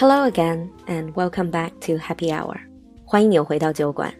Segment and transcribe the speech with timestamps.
[0.00, 2.58] Hello again, and welcome back to Happy Hour.
[3.04, 4.12] 欢迎你回到酒馆.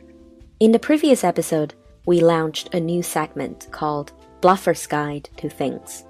[0.59, 1.71] In the previous episode,
[2.05, 4.09] we launched a new segment called
[4.41, 6.03] Bluffer's Guide to Things.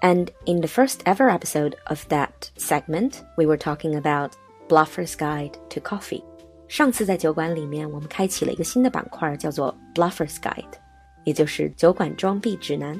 [0.00, 4.32] And in the first ever episode of that segment, we were talking about
[4.68, 6.22] Bluffer's Guide to Coffee.
[6.68, 10.78] 上次在酒馆里面，我们开启了一个新的板块，叫做 Bluffer's Guide，
[11.24, 12.98] 也就是酒馆装逼指南。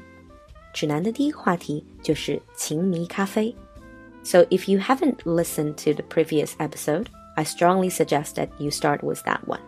[0.75, 3.55] 指南的第一个话题就是情迷咖啡。
[4.26, 9.04] So if you haven't listened to the previous episode, I strongly suggest that you start
[9.04, 9.62] with that one.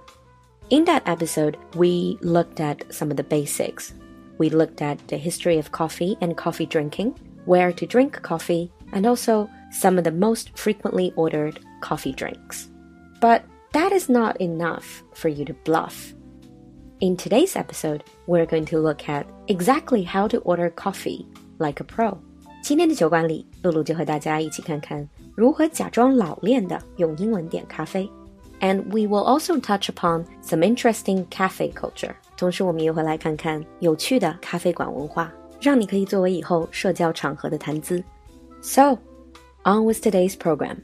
[0.72, 3.94] In that episode, we looked at some of the basics.
[4.40, 9.06] We looked at the history of coffee and coffee drinking, where to drink coffee, and
[9.06, 12.68] also some of the most frequently ordered coffee drinks.
[13.22, 16.16] But that is not enough for you to bluff.
[17.00, 21.28] In today's episode, we're going to look at exactly how to order coffee
[21.60, 22.20] like a pro.
[22.67, 28.09] 今天的酒馆里，露露就和大家一起看看如何假装老练的用英文点咖啡。
[28.61, 32.15] And we will also touch upon some interesting cafe culture。
[32.37, 38.03] 同时，我们也会来看看有趣的咖啡馆文化，让你可以作为以后社交场合的谈资。
[38.61, 38.99] So,
[39.65, 40.77] on with today's program.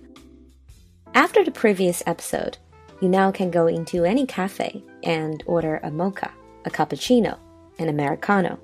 [1.12, 2.55] After the previous episode,
[3.01, 6.31] you now can go into any cafe and order a mocha,
[6.65, 7.37] a cappuccino,
[7.79, 8.59] an americano.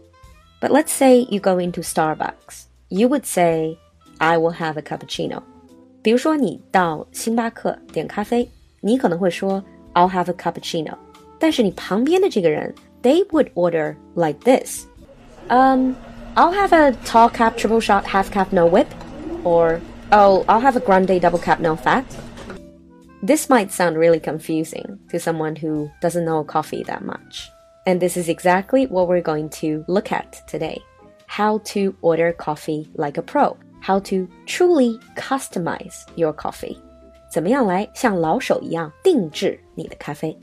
[0.60, 2.66] But let's say you go into Starbucks.
[2.88, 3.78] You would say,
[4.18, 5.42] I will have a cappuccino.
[6.02, 8.48] 比如说你到星巴克点咖啡，
[8.80, 10.94] 你可能会说 I'll have a cappuccino，
[11.38, 14.84] 但是你旁边的这个人 they would order like this.
[15.48, 15.94] Um,
[16.34, 18.88] I'll have a tall cap, triple shot, half cap, no whip,
[19.44, 22.04] or oh, I'll have a grande double cap, no fat.
[23.22, 27.48] This might sound really confusing to someone who doesn't know coffee that much.
[27.86, 30.82] And this is exactly what we're going to look at today.
[31.28, 33.56] How to order coffee like a pro.
[33.80, 36.76] How to truly customize your coffee.
[37.30, 40.38] 怎么样来像老手一样定制你的咖啡?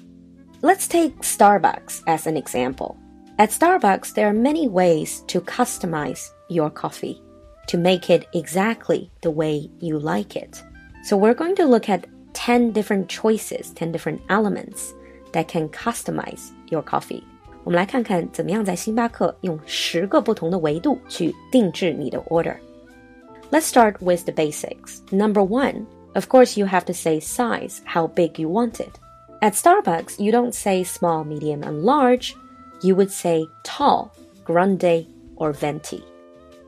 [0.61, 2.97] Let's take Starbucks as an example.
[3.37, 7.21] At Starbucks, there are many ways to customize your coffee
[7.67, 10.61] to make it exactly the way you like it.
[11.03, 14.93] So we're going to look at 10 different choices, 10 different elements
[15.33, 17.23] that can customize your coffee.
[17.65, 25.01] 我们来看看怎么样在星巴克用十个不同的维度去定制你的 order。Let's start with the basics.
[25.11, 28.99] Number one, of course, you have to say size, how big you want it.
[29.41, 32.33] At Starbucks, you don't say small, medium, and large.
[32.81, 34.09] You would say tall,
[34.45, 35.05] grande,
[35.35, 36.01] or venti.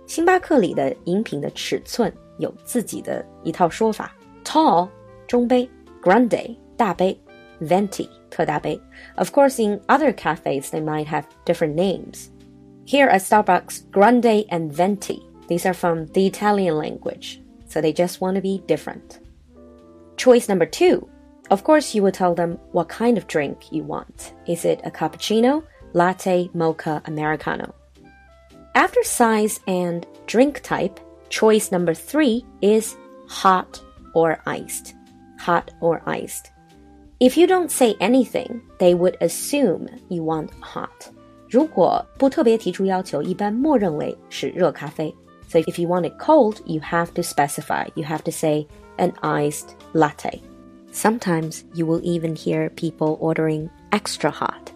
[0.05, 4.13] 星巴克里的饮品的尺寸有自己的一套说法。
[4.43, 4.89] Tall
[5.27, 5.69] 中杯，
[6.03, 7.17] grande 大杯，
[7.61, 8.79] venti 特大杯。
[9.15, 12.29] Of course, in other cafes, they might have different names.
[12.85, 18.21] Here at Starbucks, grande and venti, these are from the Italian language, so they just
[18.21, 19.19] want to be different.
[20.17, 21.07] Choice number two.
[21.49, 24.33] Of course, you will tell them what kind of drink you want.
[24.47, 27.73] Is it a cappuccino, latte, mocha, americano?
[28.75, 30.99] After size and drink type,
[31.29, 32.95] choice number three is
[33.27, 33.81] hot
[34.13, 34.95] or iced
[35.43, 36.51] hot or iced.
[37.19, 41.11] If you don't say anything, they would assume you want hot.
[41.49, 45.13] 如果不特别提出要求，一般默认为是热咖啡。
[45.47, 47.87] So if you want it cold, you have to specify.
[47.95, 48.65] You have to say
[48.97, 50.41] an iced latte.
[50.91, 54.71] Sometimes you will even hear people ordering extra hot.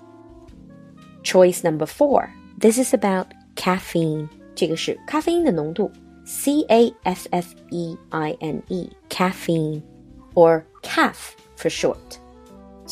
[1.23, 2.29] Choice number four.
[2.59, 4.29] This is about caffeine.
[4.55, 5.91] 这个是咖啡因的浓度，
[6.25, 9.81] C A F F E I N E, caffeine
[10.33, 12.19] or CAF for short.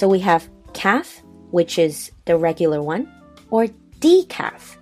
[0.00, 3.06] So we have caf, which is the regular one,
[3.50, 3.66] or
[3.98, 4.78] decaf,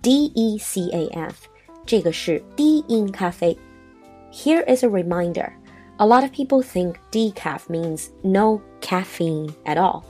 [0.00, 1.46] D E C A F.
[4.30, 5.54] Here is a reminder.
[5.98, 10.06] A lot of people think decaf means no caffeine at all.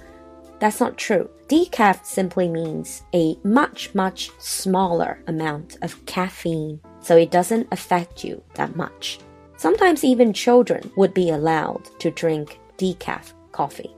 [0.61, 1.29] That's not true.
[1.49, 8.41] Decaf simply means a much, much smaller amount of caffeine, so it doesn't affect you
[8.55, 9.19] that much.
[9.57, 13.93] Sometimes even children would be allowed to drink decaf coffee.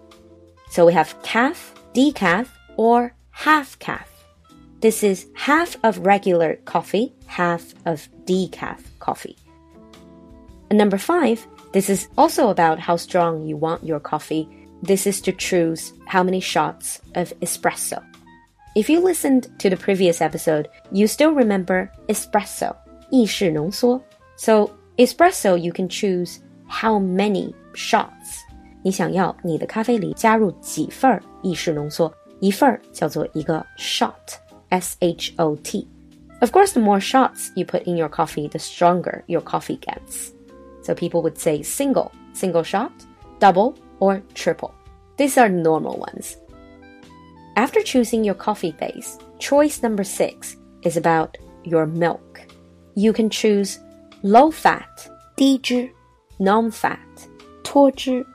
[0.69, 4.09] So we have caf, decaf, or half caf.
[4.81, 9.37] This is half of regular coffee, half of decaf coffee.
[10.69, 14.49] And number five, this is also about how strong you want your coffee.
[14.83, 18.05] This is to choose how many shots of espresso.
[18.75, 22.77] If you listened to the previous episode, you still remember espresso,
[23.11, 24.03] 意式浓缩.
[24.37, 28.46] So espresso, you can choose how many shots
[28.86, 32.12] 你想要你的咖啡里加入几份意式浓缩？
[32.40, 35.88] 一份叫做一个 shot，s h o t.
[36.42, 40.32] Of course, the more shots you put in your coffee, the stronger your coffee gets.
[40.82, 42.92] So people would say single, single shot,
[43.40, 44.72] double, or triple.
[45.18, 46.36] These are normal ones.
[47.56, 52.42] After choosing your coffee base, choice number six is about your milk.
[52.96, 53.78] You can choose
[54.24, 55.92] low fat, 低脂,
[56.40, 56.98] non fat,
[57.64, 58.26] 脱脂.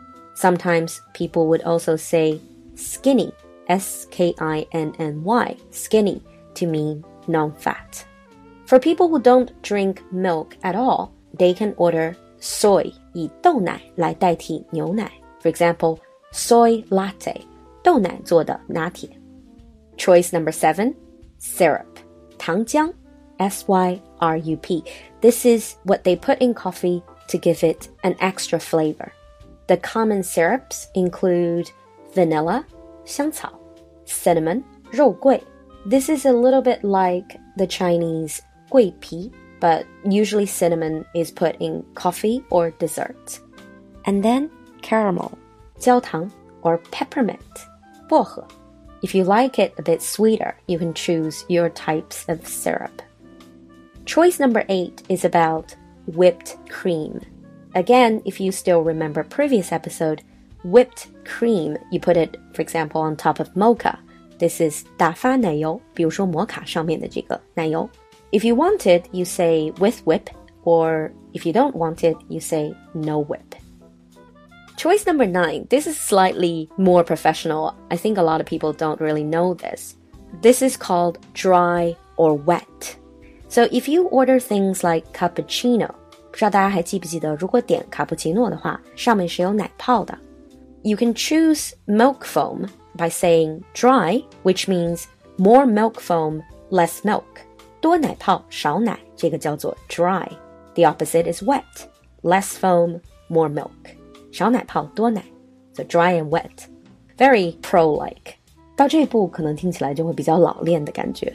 [0.41, 2.41] Sometimes people would also say
[2.75, 3.33] skinny,
[3.69, 6.23] S K I N N Y, skinny,
[6.55, 8.05] to mean non fat.
[8.67, 15.11] For people who don't drink milk at all, they can order soy, 以豆奶来代替牛奶.
[15.41, 15.99] For example,
[16.33, 17.41] soy latte,
[17.83, 19.09] 豆奶做的拿铁.
[19.97, 20.95] Choice number seven,
[21.41, 21.87] syrup,
[22.39, 22.93] 糖浆,
[23.39, 24.85] S Y R U P.
[25.21, 29.13] This is what they put in coffee to give it an extra flavor.
[29.71, 31.71] The common syrups include
[32.15, 32.65] vanilla,
[33.05, 33.59] 香草,
[34.05, 35.43] cinnamon, 肉桂.
[35.85, 41.85] This is a little bit like the Chinese 桂皮, but usually cinnamon is put in
[41.95, 43.41] coffee or dessert.
[44.05, 44.51] And then
[44.83, 45.37] caramel,
[45.81, 46.31] 焦糖
[46.63, 47.67] or peppermint,
[48.09, 48.47] 薄荷.
[49.03, 53.03] If you like it a bit sweeter, you can choose your types of syrup.
[54.05, 55.75] Choice number eight is about
[56.07, 57.21] whipped cream.
[57.75, 60.23] Again, if you still remember previous episode,
[60.65, 63.99] whipped cream, you put it, for example, on top of mocha.
[64.39, 67.89] This is 打发奶油，比如说摩卡上面的这个奶油。
[68.33, 70.29] If you want it, you say with whip,
[70.65, 73.55] or if you don't want it, you say no whip.
[74.77, 75.67] Choice number nine.
[75.69, 77.75] This is slightly more professional.
[77.89, 79.97] I think a lot of people don't really know this.
[80.43, 82.97] This is called dry or wet.
[83.49, 85.95] So if you order things like cappuccino,
[86.31, 90.17] 不知道大家还记不记得，如果点卡布奇诺的话，上面是有奶泡的。
[90.83, 95.05] You can choose milk foam by saying dry, which means
[95.37, 97.25] more milk foam, less milk.
[97.81, 100.29] 多奶泡少奶，这个叫做 dry.
[100.75, 101.63] The opposite is wet.
[102.23, 103.71] Less foam, more milk.
[104.33, 105.23] 少奶泡多奶，
[105.73, 106.67] so dry and wet,
[107.17, 108.35] very pro-like.
[108.77, 111.33] 到这一步可能听起来就会比较老练的感觉。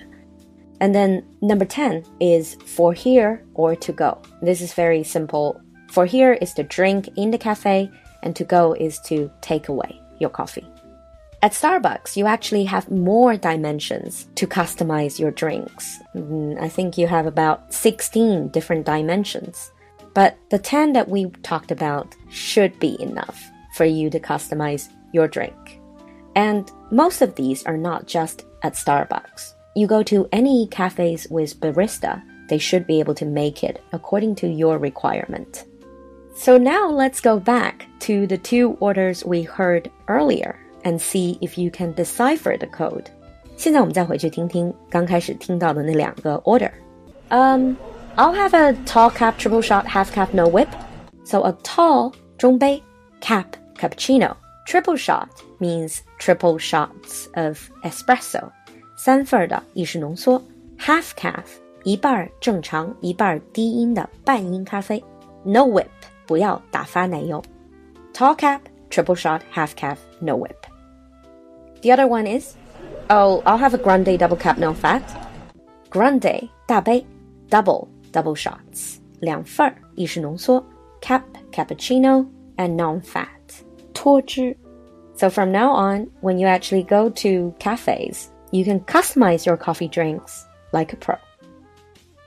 [0.81, 4.20] And then number 10 is for here or to go.
[4.43, 5.61] This is very simple.
[5.90, 7.90] For here is to drink in the cafe,
[8.23, 10.67] and to go is to take away your coffee.
[11.43, 16.00] At Starbucks, you actually have more dimensions to customize your drinks.
[16.14, 19.70] Mm, I think you have about 16 different dimensions.
[20.14, 25.29] But the 10 that we talked about should be enough for you to customize your
[25.29, 25.81] drink.
[26.34, 31.59] And most of these are not just at Starbucks You go to any cafes with
[31.59, 35.65] barista, they should be able to make it according to your requirement.
[36.35, 41.57] So now let's go back to the two orders we heard earlier and see if
[41.57, 43.09] you can decipher the code.
[43.56, 46.71] 现在我们再回去听听刚开始听到的那两个 order.
[47.29, 47.75] Um,
[48.15, 50.68] I'll have a tall cap, triple shot, half cap, no whip.
[51.23, 52.81] So a tall 中杯
[53.21, 54.35] cap cappuccino.
[54.65, 55.29] Triple shot
[55.59, 58.51] means triple shots of espresso.
[58.96, 60.43] 三份的意式浓缩
[60.78, 61.44] ，half caf
[61.84, 65.02] 一半正常一半低因的半因咖啡
[65.44, 65.87] ，no whip
[66.26, 67.43] 不要打发奶油
[68.14, 68.60] ，tall cap
[68.90, 70.56] triple shot half caf no whip.
[71.82, 72.54] The other one is,
[73.08, 75.02] oh I'll have a grande double cap no fat.
[75.90, 77.04] Grande 大杯
[77.50, 80.65] ，double double shots 两份儿意式浓缩
[81.03, 81.22] ，cap
[81.53, 82.26] cappuccino
[82.56, 83.26] and non fat
[83.93, 84.56] 脱脂。
[85.15, 90.45] So from now on, when you actually go to cafes you can customize your coffee drinks
[90.73, 91.16] like a pro.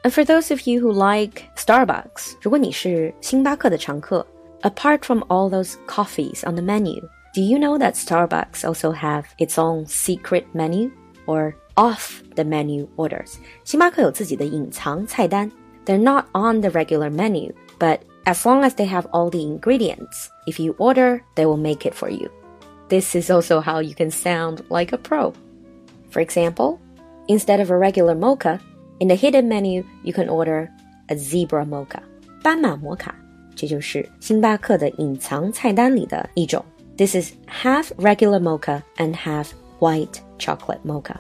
[0.03, 4.27] And for those of you who like Starbucks, 如果你是星巴克的常客,
[4.63, 7.01] apart from all those coffees on the menu,
[7.35, 10.91] do you know that Starbucks also have its own secret menu
[11.27, 13.37] or off the menu orders?
[13.65, 15.51] 星巴克有自己的隐藏菜单.
[15.87, 20.29] They're not on the regular menu, but as long as they have all the ingredients,
[20.47, 22.31] if you order, they will make it for you.
[22.89, 25.33] This is also how you can sound like a pro.
[26.11, 26.79] For example,
[27.29, 28.61] instead of a regular mocha,
[29.01, 30.69] in the hidden menu you can order
[31.09, 32.01] a zebra mocha.
[32.43, 33.15] 斑马摩卡，
[33.57, 36.65] 这就是星巴克的隐藏菜单里的一种。
[36.97, 39.49] This is half regular mocha and half
[39.81, 41.17] white chocolate mocha.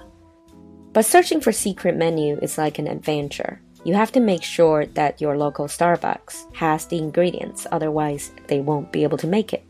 [0.92, 3.58] But searching for secret menu is like an adventure.
[3.82, 8.92] You have to make sure that your local Starbucks has the ingredients, otherwise they won't
[8.92, 9.62] be able to make it.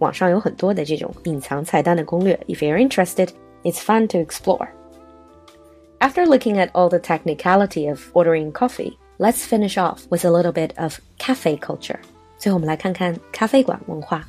[0.00, 2.38] 网上有很多的这种隐藏菜单的攻略.
[2.48, 3.28] If you're interested,
[3.64, 4.72] it's fun to explore.
[6.00, 10.52] After looking at all the technicality of ordering coffee, let's finish off with a little
[10.52, 12.00] bit of cafe culture.
[12.38, 14.24] 最后我们来看看咖啡馆文化.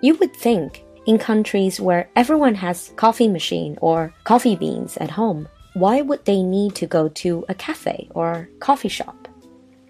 [0.00, 5.46] You would think in countries where everyone has coffee machine or coffee beans at home,
[5.74, 9.28] why would they need to go to a cafe or coffee shop?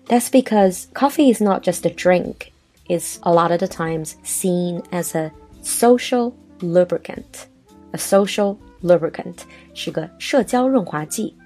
[0.07, 2.53] That's because coffee is not just a drink,
[2.89, 5.31] it's a lot of the times seen as a
[5.63, 7.47] social lubricant.
[7.95, 9.39] A social lubricant
[9.75, 11.37] 是个社交润滑剂.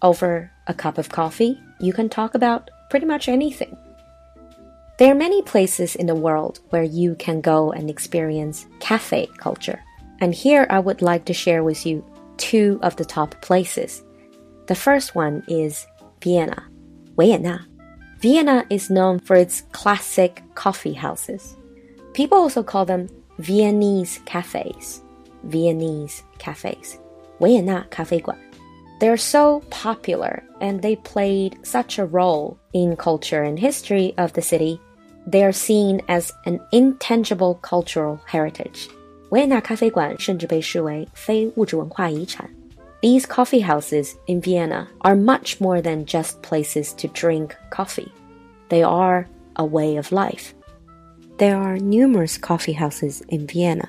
[0.00, 3.76] Over a cup of coffee, you can talk about pretty much anything.
[4.98, 9.78] There are many places in the world where you can go and experience cafe culture.
[10.20, 12.04] And here I would like to share with you
[12.36, 14.02] two of the top places.
[14.66, 15.86] The first one is
[16.22, 16.64] Vienna,
[17.16, 17.66] Vienna.
[18.20, 21.56] Vienna is known for its classic coffee houses.
[22.12, 25.02] People also call them Viennese cafes.
[25.44, 26.98] Viennese cafes.
[27.38, 28.36] Vienna 咖啡馆.
[29.00, 34.42] They're so popular and they played such a role in culture and history of the
[34.42, 34.78] city.
[35.26, 38.88] They are seen as an intangible cultural heritage.
[39.30, 42.50] 维也纳咖啡馆甚至被视为非物质文化遗产。
[43.00, 48.08] These coffee houses in Vienna are much more than just places to drink coffee.
[48.68, 50.52] They are a way of life.
[51.38, 53.88] There are numerous coffee houses in Vienna,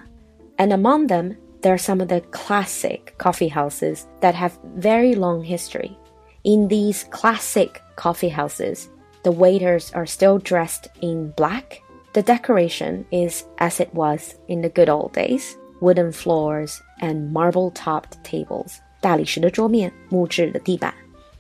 [0.58, 5.44] and among them there are some of the classic coffee houses that have very long
[5.44, 5.98] history.
[6.44, 8.90] In these classic coffee houses,
[9.24, 11.82] the waiters are still dressed in black.
[12.14, 17.72] The decoration is as it was in the good old days wooden floors and marble
[17.72, 18.80] topped tables.
[19.00, 20.94] 大理石的桌面，木质的地板，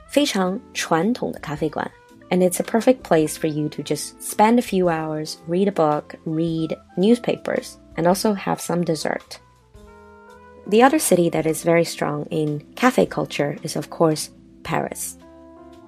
[0.07, 1.89] 非常传统的咖啡馆。
[2.29, 6.15] And it's a perfect place for you to just spend a few hours, read a book,
[6.25, 9.39] read newspapers, and also have some dessert.
[10.68, 14.30] The other city that is very strong in cafe culture is, of course,
[14.64, 15.16] Paris.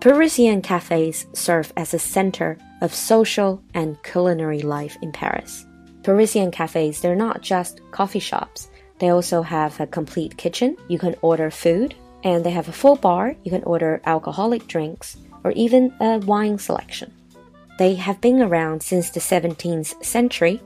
[0.00, 5.66] Parisian cafes serve as a center of social and culinary life in Paris.
[6.04, 8.68] Parisian cafes, they're not just coffee shops.
[9.00, 10.76] They also have a complete kitchen.
[10.88, 13.34] You can order food, and they have a full bar.
[13.42, 17.12] You can order alcoholic drinks or even a wine selection.
[17.78, 20.60] They have been around since the 17th century,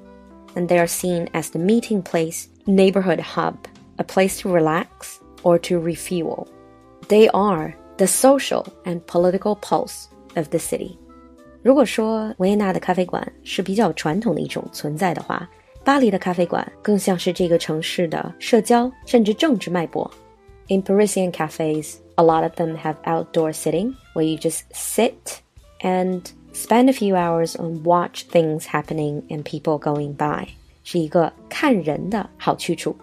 [0.54, 3.66] and they are seen as the meeting place, neighborhood hub,
[4.01, 6.47] a place to relax or to refuel.
[7.07, 10.97] They are the social and political pulse of the city.
[11.63, 15.47] 如果说维也纳的咖啡馆是比较传统的一种存在的话，
[15.83, 20.09] 巴黎的咖啡馆更像是这个城市的社交甚至政治脉搏。
[20.67, 25.39] In Parisian cafes, a lot of them have outdoor sitting where you just sit
[25.79, 26.21] and
[26.53, 30.47] spend a few hours and watch things happening and people going by.
[30.83, 32.95] 是一个看人的好去处。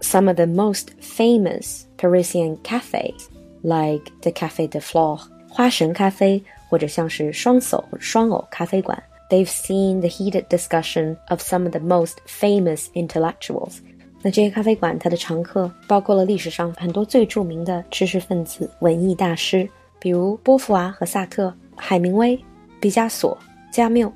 [0.00, 3.28] Some of the most famous Parisian cafes
[3.62, 9.02] like the Café de Flore 花神咖啡，或者像是双手双偶咖啡馆。
[9.30, 13.78] They've seen the heated discussion of some of the most famous intellectuals.
[14.20, 22.38] 那这些咖啡馆，它的常客包括了历史上很多最着名的知识分子、文艺大师，比如波伏娃和萨特、海明威、
[22.80, 23.36] 毕加索、
[23.72, 24.12] 加缪，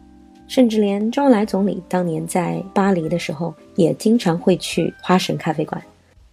[0.47, 5.83] 甚至连周恩来总理当年在巴黎的时候，也经常会去花神咖啡馆。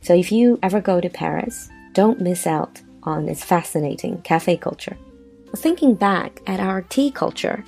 [0.02, 4.94] So if you ever go to Paris, don't miss out on its fascinating cafe culture.
[5.54, 7.60] Thinking back at our tea culture，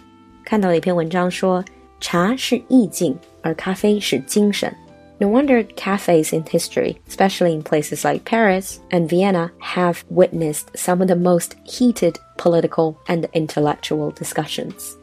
[0.45, 1.63] 看到了一篇文章说，
[1.99, 4.73] 茶是意境，而咖啡是精神。
[5.19, 11.07] No wonder cafes in history, especially in places like Paris and Vienna, have witnessed some of
[11.07, 14.95] the most heated political and intellectual discussions.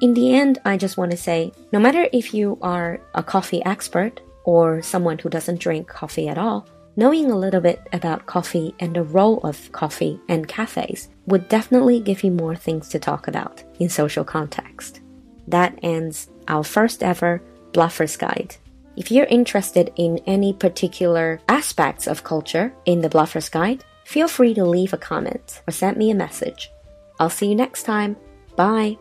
[0.00, 3.64] In the end, I just want to say no matter if you are a coffee
[3.64, 8.74] expert or someone who doesn't drink coffee at all, knowing a little bit about coffee
[8.80, 13.28] and the role of coffee and cafes would definitely give you more things to talk
[13.28, 15.00] about in social context.
[15.48, 18.56] That ends our first ever Bluffer's Guide.
[18.96, 24.54] If you're interested in any particular aspects of culture in the Bluffer's Guide, feel free
[24.54, 26.70] to leave a comment or send me a message.
[27.18, 28.16] I'll see you next time.
[28.56, 28.98] Bye.